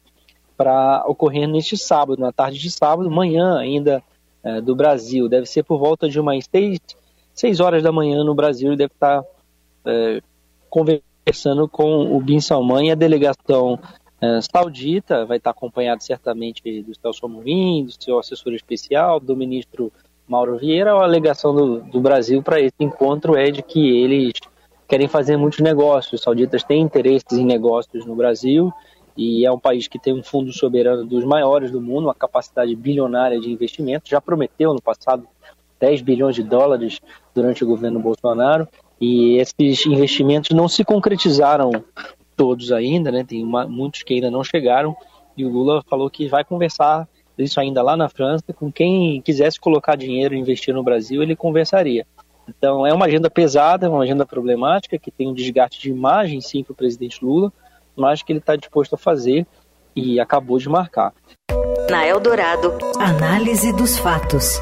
para 0.56 1.04
ocorrer 1.08 1.48
neste 1.48 1.78
sábado, 1.78 2.20
na 2.20 2.32
tarde 2.32 2.60
de 2.60 2.70
sábado, 2.70 3.10
manhã 3.10 3.58
ainda 3.58 4.04
é, 4.44 4.62
do 4.62 4.76
Brasil. 4.76 5.28
Deve 5.28 5.46
ser 5.46 5.64
por 5.64 5.80
volta 5.80 6.08
de 6.08 6.20
umas 6.20 6.46
seis, 6.50 6.80
seis 7.34 7.60
horas 7.60 7.82
da 7.82 7.92
manhã 7.92 8.24
no 8.24 8.36
Brasil, 8.36 8.76
deve 8.76 8.94
estar 8.94 9.24
tá, 9.24 9.30
é, 9.88 10.22
conversando 10.70 11.68
com 11.68 12.16
o 12.16 12.20
Bin 12.20 12.42
Salman 12.42 12.88
e 12.88 12.92
a 12.92 12.96
delegação 12.96 13.80
é, 14.22 14.40
saudita, 14.42 15.26
vai 15.26 15.38
estar 15.38 15.52
acompanhado 15.52 16.04
certamente 16.04 16.62
do 16.82 16.94
Celso 17.00 17.26
Amorim, 17.26 17.86
do 17.86 18.04
seu 18.04 18.20
assessor 18.20 18.54
especial, 18.54 19.20
do 19.20 19.36
ministro 19.36 19.92
Mauro 20.28 20.58
Vieira. 20.58 20.92
A 20.94 21.04
alegação 21.04 21.56
do, 21.56 21.80
do 21.82 22.02
Brasil 22.02 22.44
para 22.44 22.60
esse 22.60 22.76
encontro 22.80 23.36
é 23.36 23.50
de 23.50 23.64
que 23.64 23.80
eles 23.80 24.34
querem 24.88 25.08
fazer 25.08 25.38
muitos 25.38 25.60
negócios. 25.60 26.14
Os 26.14 26.22
sauditas 26.22 26.64
têm 26.64 26.82
interesses 26.82 27.38
em 27.38 27.46
negócios 27.46 28.06
no 28.06 28.16
Brasil 28.16 28.74
e 29.16 29.46
é 29.46 29.52
um 29.52 29.60
país 29.60 29.88
que 29.88 29.98
tem 29.98 30.14
um 30.14 30.24
fundo 30.24 30.52
soberano 30.52 31.06
dos 31.06 31.24
maiores 31.24 31.72
do 31.72 31.82
mundo, 31.82 32.06
uma 32.06 32.16
capacidade 32.16 32.76
bilionária 32.76 33.40
de 33.40 33.52
investimento. 33.52 34.10
Já 34.10 34.20
prometeu 34.20 34.74
no 34.74 34.82
passado 34.82 35.28
10 35.80 36.02
bilhões 36.02 36.36
de 36.36 36.44
dólares 36.44 37.00
durante 37.34 37.64
o 37.64 37.68
governo 37.68 38.00
Bolsonaro 38.00 38.68
e 39.00 39.38
esses 39.38 39.86
investimentos 39.86 40.52
não 40.52 40.68
se 40.68 40.84
concretizaram 40.84 41.72
todos 42.36 42.72
ainda, 42.72 43.12
né? 43.12 43.24
Tem 43.24 43.44
uma, 43.44 43.68
muitos 43.68 44.04
que 44.04 44.16
ainda 44.16 44.32
não 44.32 44.44
chegaram. 44.44 44.96
E 45.36 45.46
o 45.46 45.50
Lula 45.50 45.84
falou 45.88 46.10
que 46.10 46.28
vai 46.28 46.44
conversar 46.44 47.08
isso 47.38 47.60
ainda 47.60 47.84
lá 47.84 47.96
na 47.96 48.10
França 48.10 48.52
com 48.54 48.72
quem 48.72 49.22
quisesse 49.22 49.60
colocar 49.60 49.96
dinheiro 49.96 50.34
e 50.34 50.40
investir 50.40 50.74
no 50.74 50.84
Brasil, 50.84 51.22
ele 51.22 51.36
conversaria. 51.36 52.06
Então 52.48 52.88
é 52.88 52.94
uma 52.94 53.06
agenda 53.06 53.30
pesada, 53.30 53.90
uma 53.90 54.04
agenda 54.04 54.26
problemática 54.26 54.98
que 54.98 55.12
tem 55.12 55.28
um 55.28 55.34
desgaste 55.34 55.82
de 55.82 55.90
imagem 55.90 56.42
sim 56.42 56.64
para 56.64 56.72
o 56.72 56.76
presidente 56.76 57.24
Lula, 57.24 57.52
mas 57.96 58.24
que 58.24 58.32
ele 58.32 58.40
está 58.40 58.56
disposto 58.56 58.96
a 58.96 58.98
fazer 58.98 59.46
e 59.96 60.20
acabou 60.20 60.58
de 60.58 60.70
marcar. 60.70 61.14
Na 61.90 62.06
Eldorado, 62.06 62.74
análise 63.00 63.72
dos 63.74 63.98
fatos. 63.98 64.60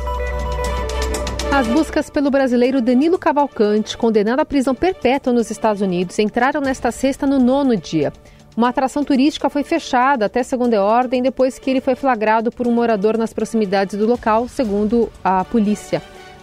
As 1.55 1.67
buscas 1.67 2.09
pelo 2.09 2.29
brasileiro 2.29 2.81
Danilo 2.81 3.17
Cavalcante, 3.17 3.97
condenado 3.97 4.41
à 4.41 4.45
prisão 4.45 4.75
perpétua 4.75 5.31
nos 5.31 5.50
Estados 5.50 5.81
Unidos, 5.81 6.19
entraram 6.19 6.59
nesta 6.59 6.91
sexta 6.91 7.25
no 7.25 7.39
nono 7.39 7.77
dia. 7.77 8.12
Uma 8.57 8.67
atração 8.67 9.05
turística 9.05 9.50
foi 9.50 9.63
fechada 9.63 10.25
até 10.25 10.43
segunda 10.43 10.83
ordem 10.83 11.24
depois 11.24 11.57
que 11.57 11.69
ele 11.69 11.79
foi 11.79 11.95
flagrado 11.95 12.51
por 12.51 12.67
um 12.67 12.74
morador 12.74 13.17
nas 13.17 13.31
proximidades 13.31 13.97
do 13.97 14.05
local, 14.05 14.50
segundo 14.50 15.09
a 15.24 15.45
polícia. 15.45 16.01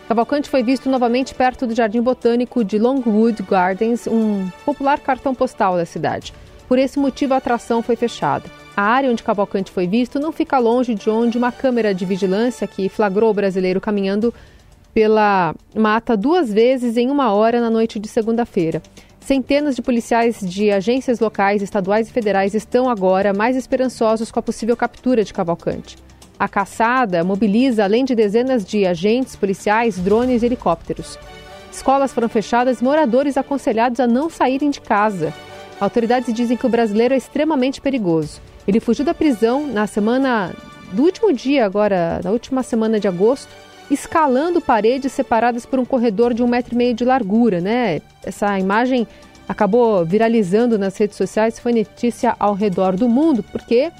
Cavalcante 0.08 0.48
foi 0.48 0.62
visto 0.62 0.88
novamente 0.88 1.34
perto 1.34 1.66
do 1.66 1.74
Jardim 1.74 2.00
Botânico 2.00 2.64
de 2.64 2.78
Longwood 2.78 3.42
Gardens, 3.42 4.06
um 4.06 4.48
popular 4.64 4.98
cartão 4.98 5.34
postal 5.34 5.76
da 5.76 5.84
cidade. 5.84 6.32
Por 6.66 6.78
esse 6.78 6.98
motivo, 6.98 7.34
a 7.34 7.36
atração 7.36 7.82
foi 7.82 7.96
fechada. 7.96 8.44
A 8.74 8.82
área 8.82 9.10
onde 9.10 9.22
Cavalcante 9.22 9.70
foi 9.70 9.86
visto 9.86 10.18
não 10.18 10.32
fica 10.32 10.58
longe 10.58 10.94
de 10.94 11.10
onde 11.10 11.36
uma 11.36 11.52
câmera 11.52 11.94
de 11.94 12.06
vigilância 12.06 12.66
que 12.66 12.88
flagrou 12.88 13.30
o 13.30 13.34
brasileiro 13.34 13.78
caminhando 13.78 14.32
pela 14.94 15.54
mata 15.74 16.16
duas 16.16 16.52
vezes 16.52 16.96
em 16.96 17.10
uma 17.10 17.32
hora 17.32 17.60
na 17.60 17.70
noite 17.70 17.98
de 17.98 18.08
segunda-feira. 18.08 18.82
Centenas 19.20 19.76
de 19.76 19.82
policiais 19.82 20.40
de 20.40 20.70
agências 20.70 21.20
locais, 21.20 21.62
estaduais 21.62 22.08
e 22.08 22.12
federais 22.12 22.54
estão 22.54 22.88
agora 22.88 23.32
mais 23.32 23.56
esperançosos 23.56 24.32
com 24.32 24.40
a 24.40 24.42
possível 24.42 24.76
captura 24.76 25.24
de 25.24 25.32
Cavalcante. 25.32 25.96
A 26.38 26.48
caçada 26.48 27.22
mobiliza, 27.22 27.84
além 27.84 28.04
de 28.04 28.16
dezenas 28.16 28.64
de 28.64 28.84
agentes 28.84 29.36
policiais, 29.36 29.96
drones 29.98 30.42
e 30.42 30.46
helicópteros. 30.46 31.18
Escolas 31.70 32.12
foram 32.12 32.28
fechadas 32.28 32.82
moradores 32.82 33.36
aconselhados 33.36 34.00
a 34.00 34.06
não 34.06 34.28
saírem 34.28 34.70
de 34.70 34.80
casa. 34.80 35.32
Autoridades 35.80 36.34
dizem 36.34 36.56
que 36.56 36.66
o 36.66 36.68
brasileiro 36.68 37.14
é 37.14 37.16
extremamente 37.16 37.80
perigoso. 37.80 38.40
Ele 38.66 38.80
fugiu 38.80 39.04
da 39.04 39.14
prisão 39.14 39.66
na 39.66 39.86
semana 39.86 40.52
do 40.92 41.02
último 41.02 41.32
dia, 41.32 41.64
agora, 41.64 42.20
na 42.22 42.30
última 42.30 42.62
semana 42.62 43.00
de 43.00 43.08
agosto, 43.08 43.48
escalando 43.90 44.60
paredes 44.60 45.12
separadas 45.12 45.66
por 45.66 45.78
um 45.78 45.84
corredor 45.84 46.32
de 46.32 46.42
um 46.42 46.48
metro 46.48 46.74
e 46.74 46.76
meio 46.76 46.94
de 46.94 47.04
largura, 47.04 47.60
né? 47.60 48.00
Essa 48.24 48.58
imagem 48.58 49.06
acabou 49.48 50.04
viralizando 50.04 50.78
nas 50.78 50.96
redes 50.96 51.16
sociais, 51.16 51.58
foi 51.58 51.72
notícia 51.72 52.34
ao 52.38 52.54
redor 52.54 52.96
do 52.96 53.08
mundo, 53.08 53.42
porque 53.42 53.92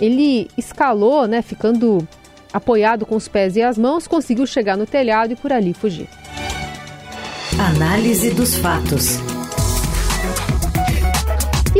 ele 0.00 0.48
escalou, 0.56 1.26
né, 1.26 1.42
ficando 1.42 2.06
apoiado 2.52 3.04
com 3.04 3.16
os 3.16 3.28
pés 3.28 3.56
e 3.56 3.62
as 3.62 3.76
mãos, 3.76 4.06
conseguiu 4.06 4.46
chegar 4.46 4.76
no 4.76 4.86
telhado 4.86 5.32
e 5.32 5.36
por 5.36 5.52
ali 5.52 5.74
fugir. 5.74 6.08
Análise 7.58 8.30
dos 8.30 8.54
fatos. 8.56 9.33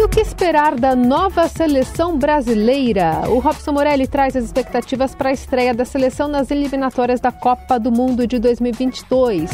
O 0.05 0.09
que 0.09 0.21
esperar 0.21 0.75
da 0.75 0.95
nova 0.95 1.49
seleção 1.49 2.19
brasileira? 2.19 3.23
O 3.31 3.39
Robson 3.39 3.73
Morelli 3.73 4.07
traz 4.07 4.37
as 4.37 4.45
expectativas 4.45 5.15
para 5.15 5.31
a 5.31 5.33
estreia 5.33 5.73
da 5.73 5.87
seleção 5.87 6.29
nas 6.29 6.51
eliminatórias 6.51 7.21
da 7.21 7.33
Copa 7.33 7.81
do 7.81 7.91
Mundo 7.91 8.27
de 8.27 8.39
2022. 8.39 9.51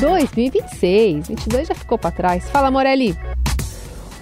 2026, 0.00 1.28
22 1.28 1.66
já 1.66 1.74
ficou 1.74 1.96
para 1.96 2.10
trás. 2.10 2.50
Fala, 2.50 2.70
Morelli. 2.70 3.16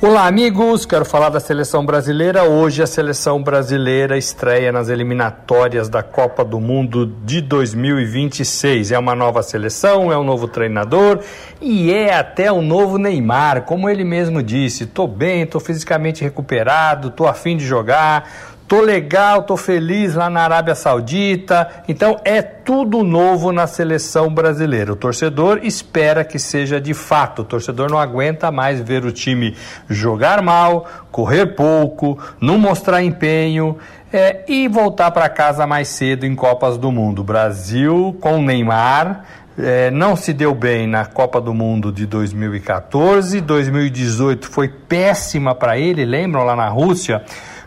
Olá, 0.06 0.26
amigos. 0.26 0.84
Quero 0.84 1.02
falar 1.02 1.30
da 1.30 1.40
seleção 1.40 1.82
brasileira. 1.86 2.44
Hoje 2.44 2.82
a 2.82 2.86
seleção 2.86 3.42
brasileira 3.42 4.18
estreia 4.18 4.70
nas 4.70 4.90
eliminatórias 4.90 5.88
da 5.88 6.02
Copa 6.02 6.44
do 6.44 6.60
Mundo 6.60 7.06
de 7.24 7.40
2026. 7.40 8.92
É 8.92 8.98
uma 8.98 9.14
nova 9.14 9.42
seleção, 9.42 10.12
é 10.12 10.18
um 10.18 10.22
novo 10.22 10.46
treinador 10.46 11.20
e 11.58 11.90
é 11.90 12.14
até 12.14 12.52
o 12.52 12.56
um 12.56 12.62
novo 12.62 12.98
Neymar, 12.98 13.62
como 13.62 13.88
ele 13.88 14.04
mesmo 14.04 14.42
disse. 14.42 14.84
Tô 14.84 15.06
bem, 15.06 15.46
tô 15.46 15.58
fisicamente 15.58 16.22
recuperado, 16.22 17.08
tô 17.08 17.26
afim 17.26 17.56
de 17.56 17.64
jogar 17.64 18.28
Tô 18.66 18.80
legal, 18.80 19.42
tô 19.42 19.58
feliz 19.58 20.14
lá 20.14 20.30
na 20.30 20.40
Arábia 20.40 20.74
Saudita. 20.74 21.84
Então 21.86 22.18
é 22.24 22.40
tudo 22.40 23.02
novo 23.02 23.52
na 23.52 23.66
seleção 23.66 24.32
brasileira. 24.32 24.92
O 24.92 24.96
torcedor 24.96 25.60
espera 25.62 26.24
que 26.24 26.38
seja 26.38 26.80
de 26.80 26.94
fato. 26.94 27.42
O 27.42 27.44
torcedor 27.44 27.90
não 27.90 27.98
aguenta 27.98 28.50
mais 28.50 28.80
ver 28.80 29.04
o 29.04 29.12
time 29.12 29.54
jogar 29.88 30.40
mal, 30.40 30.86
correr 31.10 31.54
pouco, 31.54 32.18
não 32.40 32.58
mostrar 32.58 33.02
empenho. 33.02 33.76
É, 34.10 34.44
e 34.46 34.68
voltar 34.68 35.10
para 35.10 35.28
casa 35.28 35.66
mais 35.66 35.88
cedo 35.88 36.24
em 36.24 36.36
Copas 36.36 36.78
do 36.78 36.92
Mundo. 36.92 37.24
Brasil 37.24 38.16
com 38.20 38.40
Neymar 38.40 39.24
é, 39.58 39.90
não 39.90 40.16
se 40.16 40.32
deu 40.32 40.54
bem 40.54 40.86
na 40.86 41.04
Copa 41.04 41.40
do 41.40 41.54
Mundo 41.54 41.92
de 41.92 42.06
2014, 42.06 43.40
2018 43.40 44.48
foi 44.48 44.68
péssima 44.68 45.54
para 45.54 45.78
ele, 45.78 46.04
lembram 46.04 46.44
lá 46.44 46.56
na 46.56 46.68
Rússia? 46.68 47.22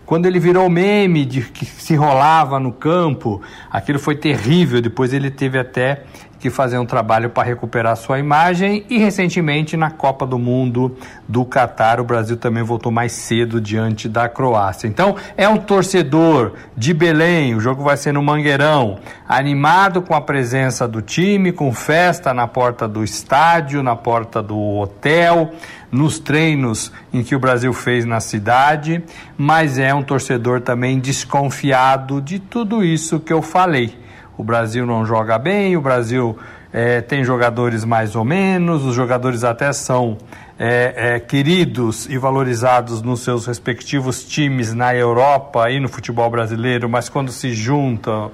Quando 0.08 0.26
ele 0.26 0.40
virou 0.40 0.70
meme 0.70 1.26
de 1.26 1.42
que 1.42 1.66
se 1.66 1.94
rolava 1.94 2.62
no 2.62 2.72
campo, 2.72 3.42
aquilo 3.70 4.00
foi 4.00 4.16
terrível. 4.16 4.82
Depois 4.82 5.12
ele 5.12 5.30
teve 5.30 5.60
até 5.60 6.06
que 6.40 6.50
fazer 6.50 6.78
um 6.78 6.86
trabalho 6.86 7.30
para 7.30 7.48
recuperar 7.48 7.96
sua 7.96 8.20
imagem. 8.20 8.86
E 8.90 8.98
recentemente 8.98 9.76
na 9.76 9.92
Copa 9.92 10.26
do 10.26 10.38
Mundo 10.38 10.96
do 11.28 11.44
Catar 11.46 12.00
o 12.00 12.04
Brasil 12.04 12.38
também 12.38 12.64
voltou 12.64 12.92
mais 12.92 13.12
cedo 13.12 13.60
diante 13.60 14.08
da 14.08 14.30
Croácia. 14.30 14.88
Então 14.88 15.16
é 15.36 15.48
um 15.48 15.58
torcedor 15.58 16.54
de 16.76 16.94
Belém, 16.94 17.56
o 17.56 17.60
jogo 17.60 17.84
vai 17.84 17.98
ser 17.98 18.14
no 18.14 18.24
Mangueirão, 18.24 19.00
animado 19.28 20.02
com 20.02 20.14
a 20.14 20.22
presença 20.22 20.88
do 20.88 21.02
time, 21.02 21.52
com 21.52 21.74
festa 21.74 22.34
na 22.34 22.48
porta 22.48 22.88
do 22.88 23.04
estádio, 23.04 23.84
na 23.84 23.96
porta 23.96 24.42
do 24.42 24.58
hotel, 24.58 25.52
nos 25.92 26.20
treinos 26.20 26.92
em 27.14 27.24
que 27.24 27.36
o 27.36 27.40
Brasil 27.40 27.74
fez 27.74 28.06
na 28.06 28.20
cidade, 28.20 29.04
mas 29.38 29.78
é 29.80 29.94
um 29.94 30.04
torcedor 30.04 30.62
também 30.62 31.00
desconfiado 31.00 32.22
de 32.22 32.40
tudo 32.40 32.84
isso 32.84 33.20
que 33.20 33.34
eu 33.34 33.42
falei 33.42 34.07
o 34.38 34.44
Brasil 34.44 34.86
não 34.86 35.06
joga 35.06 35.38
bem, 35.38 35.76
o 35.76 35.82
Brasil 35.82 36.38
é, 36.72 37.02
tem 37.02 37.24
jogadores 37.24 37.84
mais 37.84 38.16
ou 38.16 38.24
menos, 38.24 38.86
os 38.86 38.94
jogadores 38.94 39.44
até 39.44 39.74
são 39.74 40.18
é, 40.60 41.16
é, 41.16 41.20
queridos 41.20 42.08
e 42.08 42.18
valorizados 42.18 43.02
nos 43.02 43.22
seus 43.22 43.46
respectivos 43.46 44.24
times 44.24 44.74
na 44.74 44.96
Europa 44.96 45.70
e 45.72 45.80
no 45.80 45.90
futebol 45.90 46.30
brasileiro, 46.30 46.88
mas 46.88 47.10
quando 47.10 47.32
se 47.32 47.52
juntam 47.54 48.32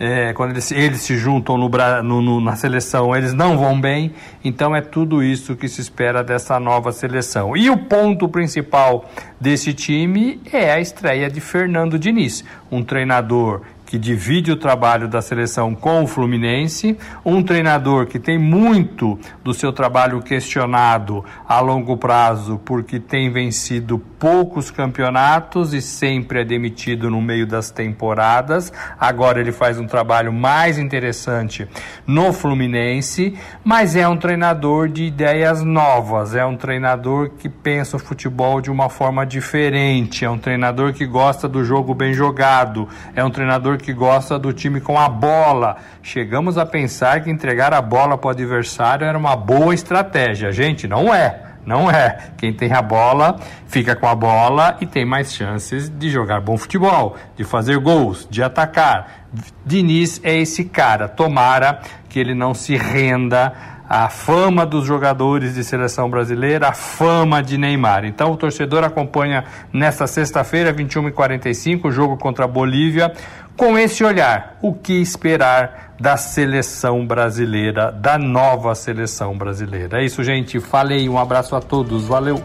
é, 0.00 0.32
quando 0.32 0.52
eles, 0.52 0.72
eles 0.72 1.02
se 1.02 1.18
juntam 1.18 1.58
no, 1.58 1.68
no, 1.68 2.22
no, 2.22 2.40
na 2.40 2.56
seleção, 2.56 3.14
eles 3.14 3.34
não 3.34 3.58
vão 3.58 3.78
bem. 3.78 4.14
Então 4.42 4.74
é 4.74 4.80
tudo 4.80 5.22
isso 5.22 5.54
que 5.54 5.68
se 5.68 5.82
espera 5.82 6.24
dessa 6.24 6.58
nova 6.58 6.90
seleção. 6.90 7.54
E 7.54 7.68
o 7.68 7.76
ponto 7.76 8.26
principal 8.26 9.04
desse 9.38 9.74
time 9.74 10.40
é 10.50 10.72
a 10.72 10.80
estreia 10.80 11.28
de 11.28 11.38
Fernando 11.38 11.98
Diniz, 11.98 12.42
um 12.72 12.82
treinador 12.82 13.60
que 13.90 13.98
divide 13.98 14.52
o 14.52 14.56
trabalho 14.56 15.08
da 15.08 15.20
seleção 15.20 15.74
com 15.74 16.04
o 16.04 16.06
Fluminense, 16.06 16.96
um 17.24 17.42
treinador 17.42 18.06
que 18.06 18.20
tem 18.20 18.38
muito 18.38 19.18
do 19.42 19.52
seu 19.52 19.72
trabalho 19.72 20.22
questionado 20.22 21.24
a 21.44 21.58
longo 21.58 21.96
prazo 21.96 22.60
porque 22.64 23.00
tem 23.00 23.32
vencido 23.32 23.98
poucos 23.98 24.70
campeonatos 24.70 25.74
e 25.74 25.82
sempre 25.82 26.42
é 26.42 26.44
demitido 26.44 27.10
no 27.10 27.20
meio 27.20 27.44
das 27.44 27.72
temporadas. 27.72 28.72
Agora 28.96 29.40
ele 29.40 29.50
faz 29.50 29.76
um 29.76 29.88
trabalho 29.88 30.32
mais 30.32 30.78
interessante 30.78 31.66
no 32.06 32.32
Fluminense, 32.32 33.36
mas 33.64 33.96
é 33.96 34.06
um 34.06 34.16
treinador 34.16 34.88
de 34.88 35.02
ideias 35.02 35.64
novas, 35.64 36.36
é 36.36 36.46
um 36.46 36.56
treinador 36.56 37.30
que 37.30 37.48
pensa 37.48 37.96
o 37.96 38.00
futebol 38.00 38.60
de 38.60 38.70
uma 38.70 38.88
forma 38.88 39.26
diferente, 39.26 40.24
é 40.24 40.30
um 40.30 40.38
treinador 40.38 40.92
que 40.92 41.04
gosta 41.04 41.48
do 41.48 41.64
jogo 41.64 41.92
bem 41.92 42.14
jogado, 42.14 42.88
é 43.16 43.24
um 43.24 43.30
treinador 43.30 43.79
que 43.80 43.92
gosta 43.92 44.38
do 44.38 44.52
time 44.52 44.80
com 44.80 44.98
a 44.98 45.08
bola. 45.08 45.76
Chegamos 46.02 46.58
a 46.58 46.66
pensar 46.66 47.22
que 47.22 47.30
entregar 47.30 47.72
a 47.72 47.80
bola 47.80 48.16
para 48.18 48.28
o 48.28 48.30
adversário 48.30 49.06
era 49.06 49.16
uma 49.16 49.36
boa 49.36 49.74
estratégia. 49.74 50.52
Gente, 50.52 50.86
não 50.86 51.12
é. 51.14 51.50
Não 51.64 51.90
é. 51.90 52.30
Quem 52.38 52.52
tem 52.52 52.72
a 52.72 52.82
bola 52.82 53.38
fica 53.66 53.94
com 53.94 54.08
a 54.08 54.14
bola 54.14 54.76
e 54.80 54.86
tem 54.86 55.04
mais 55.04 55.32
chances 55.32 55.88
de 55.88 56.08
jogar 56.08 56.40
bom 56.40 56.56
futebol, 56.56 57.16
de 57.36 57.44
fazer 57.44 57.78
gols, 57.78 58.26
de 58.30 58.42
atacar. 58.42 59.26
Diniz 59.64 60.20
é 60.24 60.36
esse 60.36 60.64
cara. 60.64 61.06
Tomara 61.06 61.80
que 62.08 62.18
ele 62.18 62.34
não 62.34 62.54
se 62.54 62.76
renda 62.76 63.52
à 63.90 64.08
fama 64.08 64.64
dos 64.64 64.86
jogadores 64.86 65.54
de 65.54 65.64
seleção 65.64 66.08
brasileira, 66.08 66.68
a 66.68 66.72
fama 66.72 67.42
de 67.42 67.58
Neymar. 67.58 68.04
Então 68.04 68.30
o 68.30 68.36
torcedor 68.36 68.84
acompanha 68.84 69.44
nesta 69.72 70.06
sexta-feira, 70.06 70.72
21h45, 70.72 71.86
o 71.86 71.90
jogo 71.90 72.16
contra 72.16 72.44
a 72.44 72.48
Bolívia 72.48 73.12
com 73.60 73.78
esse 73.78 74.02
olhar, 74.02 74.56
o 74.62 74.72
que 74.72 74.94
esperar 75.02 75.94
da 76.00 76.16
seleção 76.16 77.06
brasileira, 77.06 77.92
da 77.92 78.16
nova 78.16 78.74
seleção 78.74 79.36
brasileira? 79.36 80.00
É 80.00 80.04
isso, 80.06 80.24
gente. 80.24 80.58
Falei, 80.58 81.06
um 81.10 81.18
abraço 81.18 81.54
a 81.54 81.60
todos. 81.60 82.06
Valeu. 82.06 82.42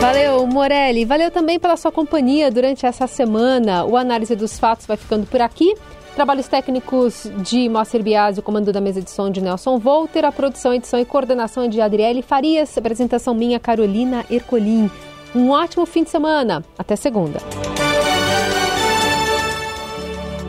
Valeu, 0.00 0.44
Morelli. 0.48 1.04
Valeu 1.04 1.30
também 1.30 1.60
pela 1.60 1.76
sua 1.76 1.92
companhia 1.92 2.50
durante 2.50 2.84
essa 2.84 3.06
semana. 3.06 3.84
O 3.84 3.96
Análise 3.96 4.34
dos 4.34 4.58
Fatos 4.58 4.84
vai 4.84 4.96
ficando 4.96 5.28
por 5.28 5.40
aqui. 5.40 5.76
Trabalhos 6.16 6.48
técnicos 6.48 7.30
de 7.36 7.68
Moacir 7.68 8.02
Biasi, 8.02 8.40
o 8.40 8.42
comando 8.42 8.72
da 8.72 8.80
mesa 8.80 9.00
de 9.00 9.10
som 9.10 9.30
de 9.30 9.40
Nelson 9.40 9.78
Volter, 9.78 10.24
a 10.24 10.32
produção, 10.32 10.74
edição 10.74 10.98
e 10.98 11.04
coordenação 11.04 11.68
de 11.68 11.80
Adriele 11.80 12.20
Farias, 12.20 12.76
apresentação 12.76 13.32
minha, 13.32 13.60
Carolina 13.60 14.24
Ercolim. 14.28 14.90
Um 15.32 15.50
ótimo 15.50 15.86
fim 15.86 16.02
de 16.02 16.10
semana. 16.10 16.64
Até 16.76 16.96
segunda. 16.96 17.38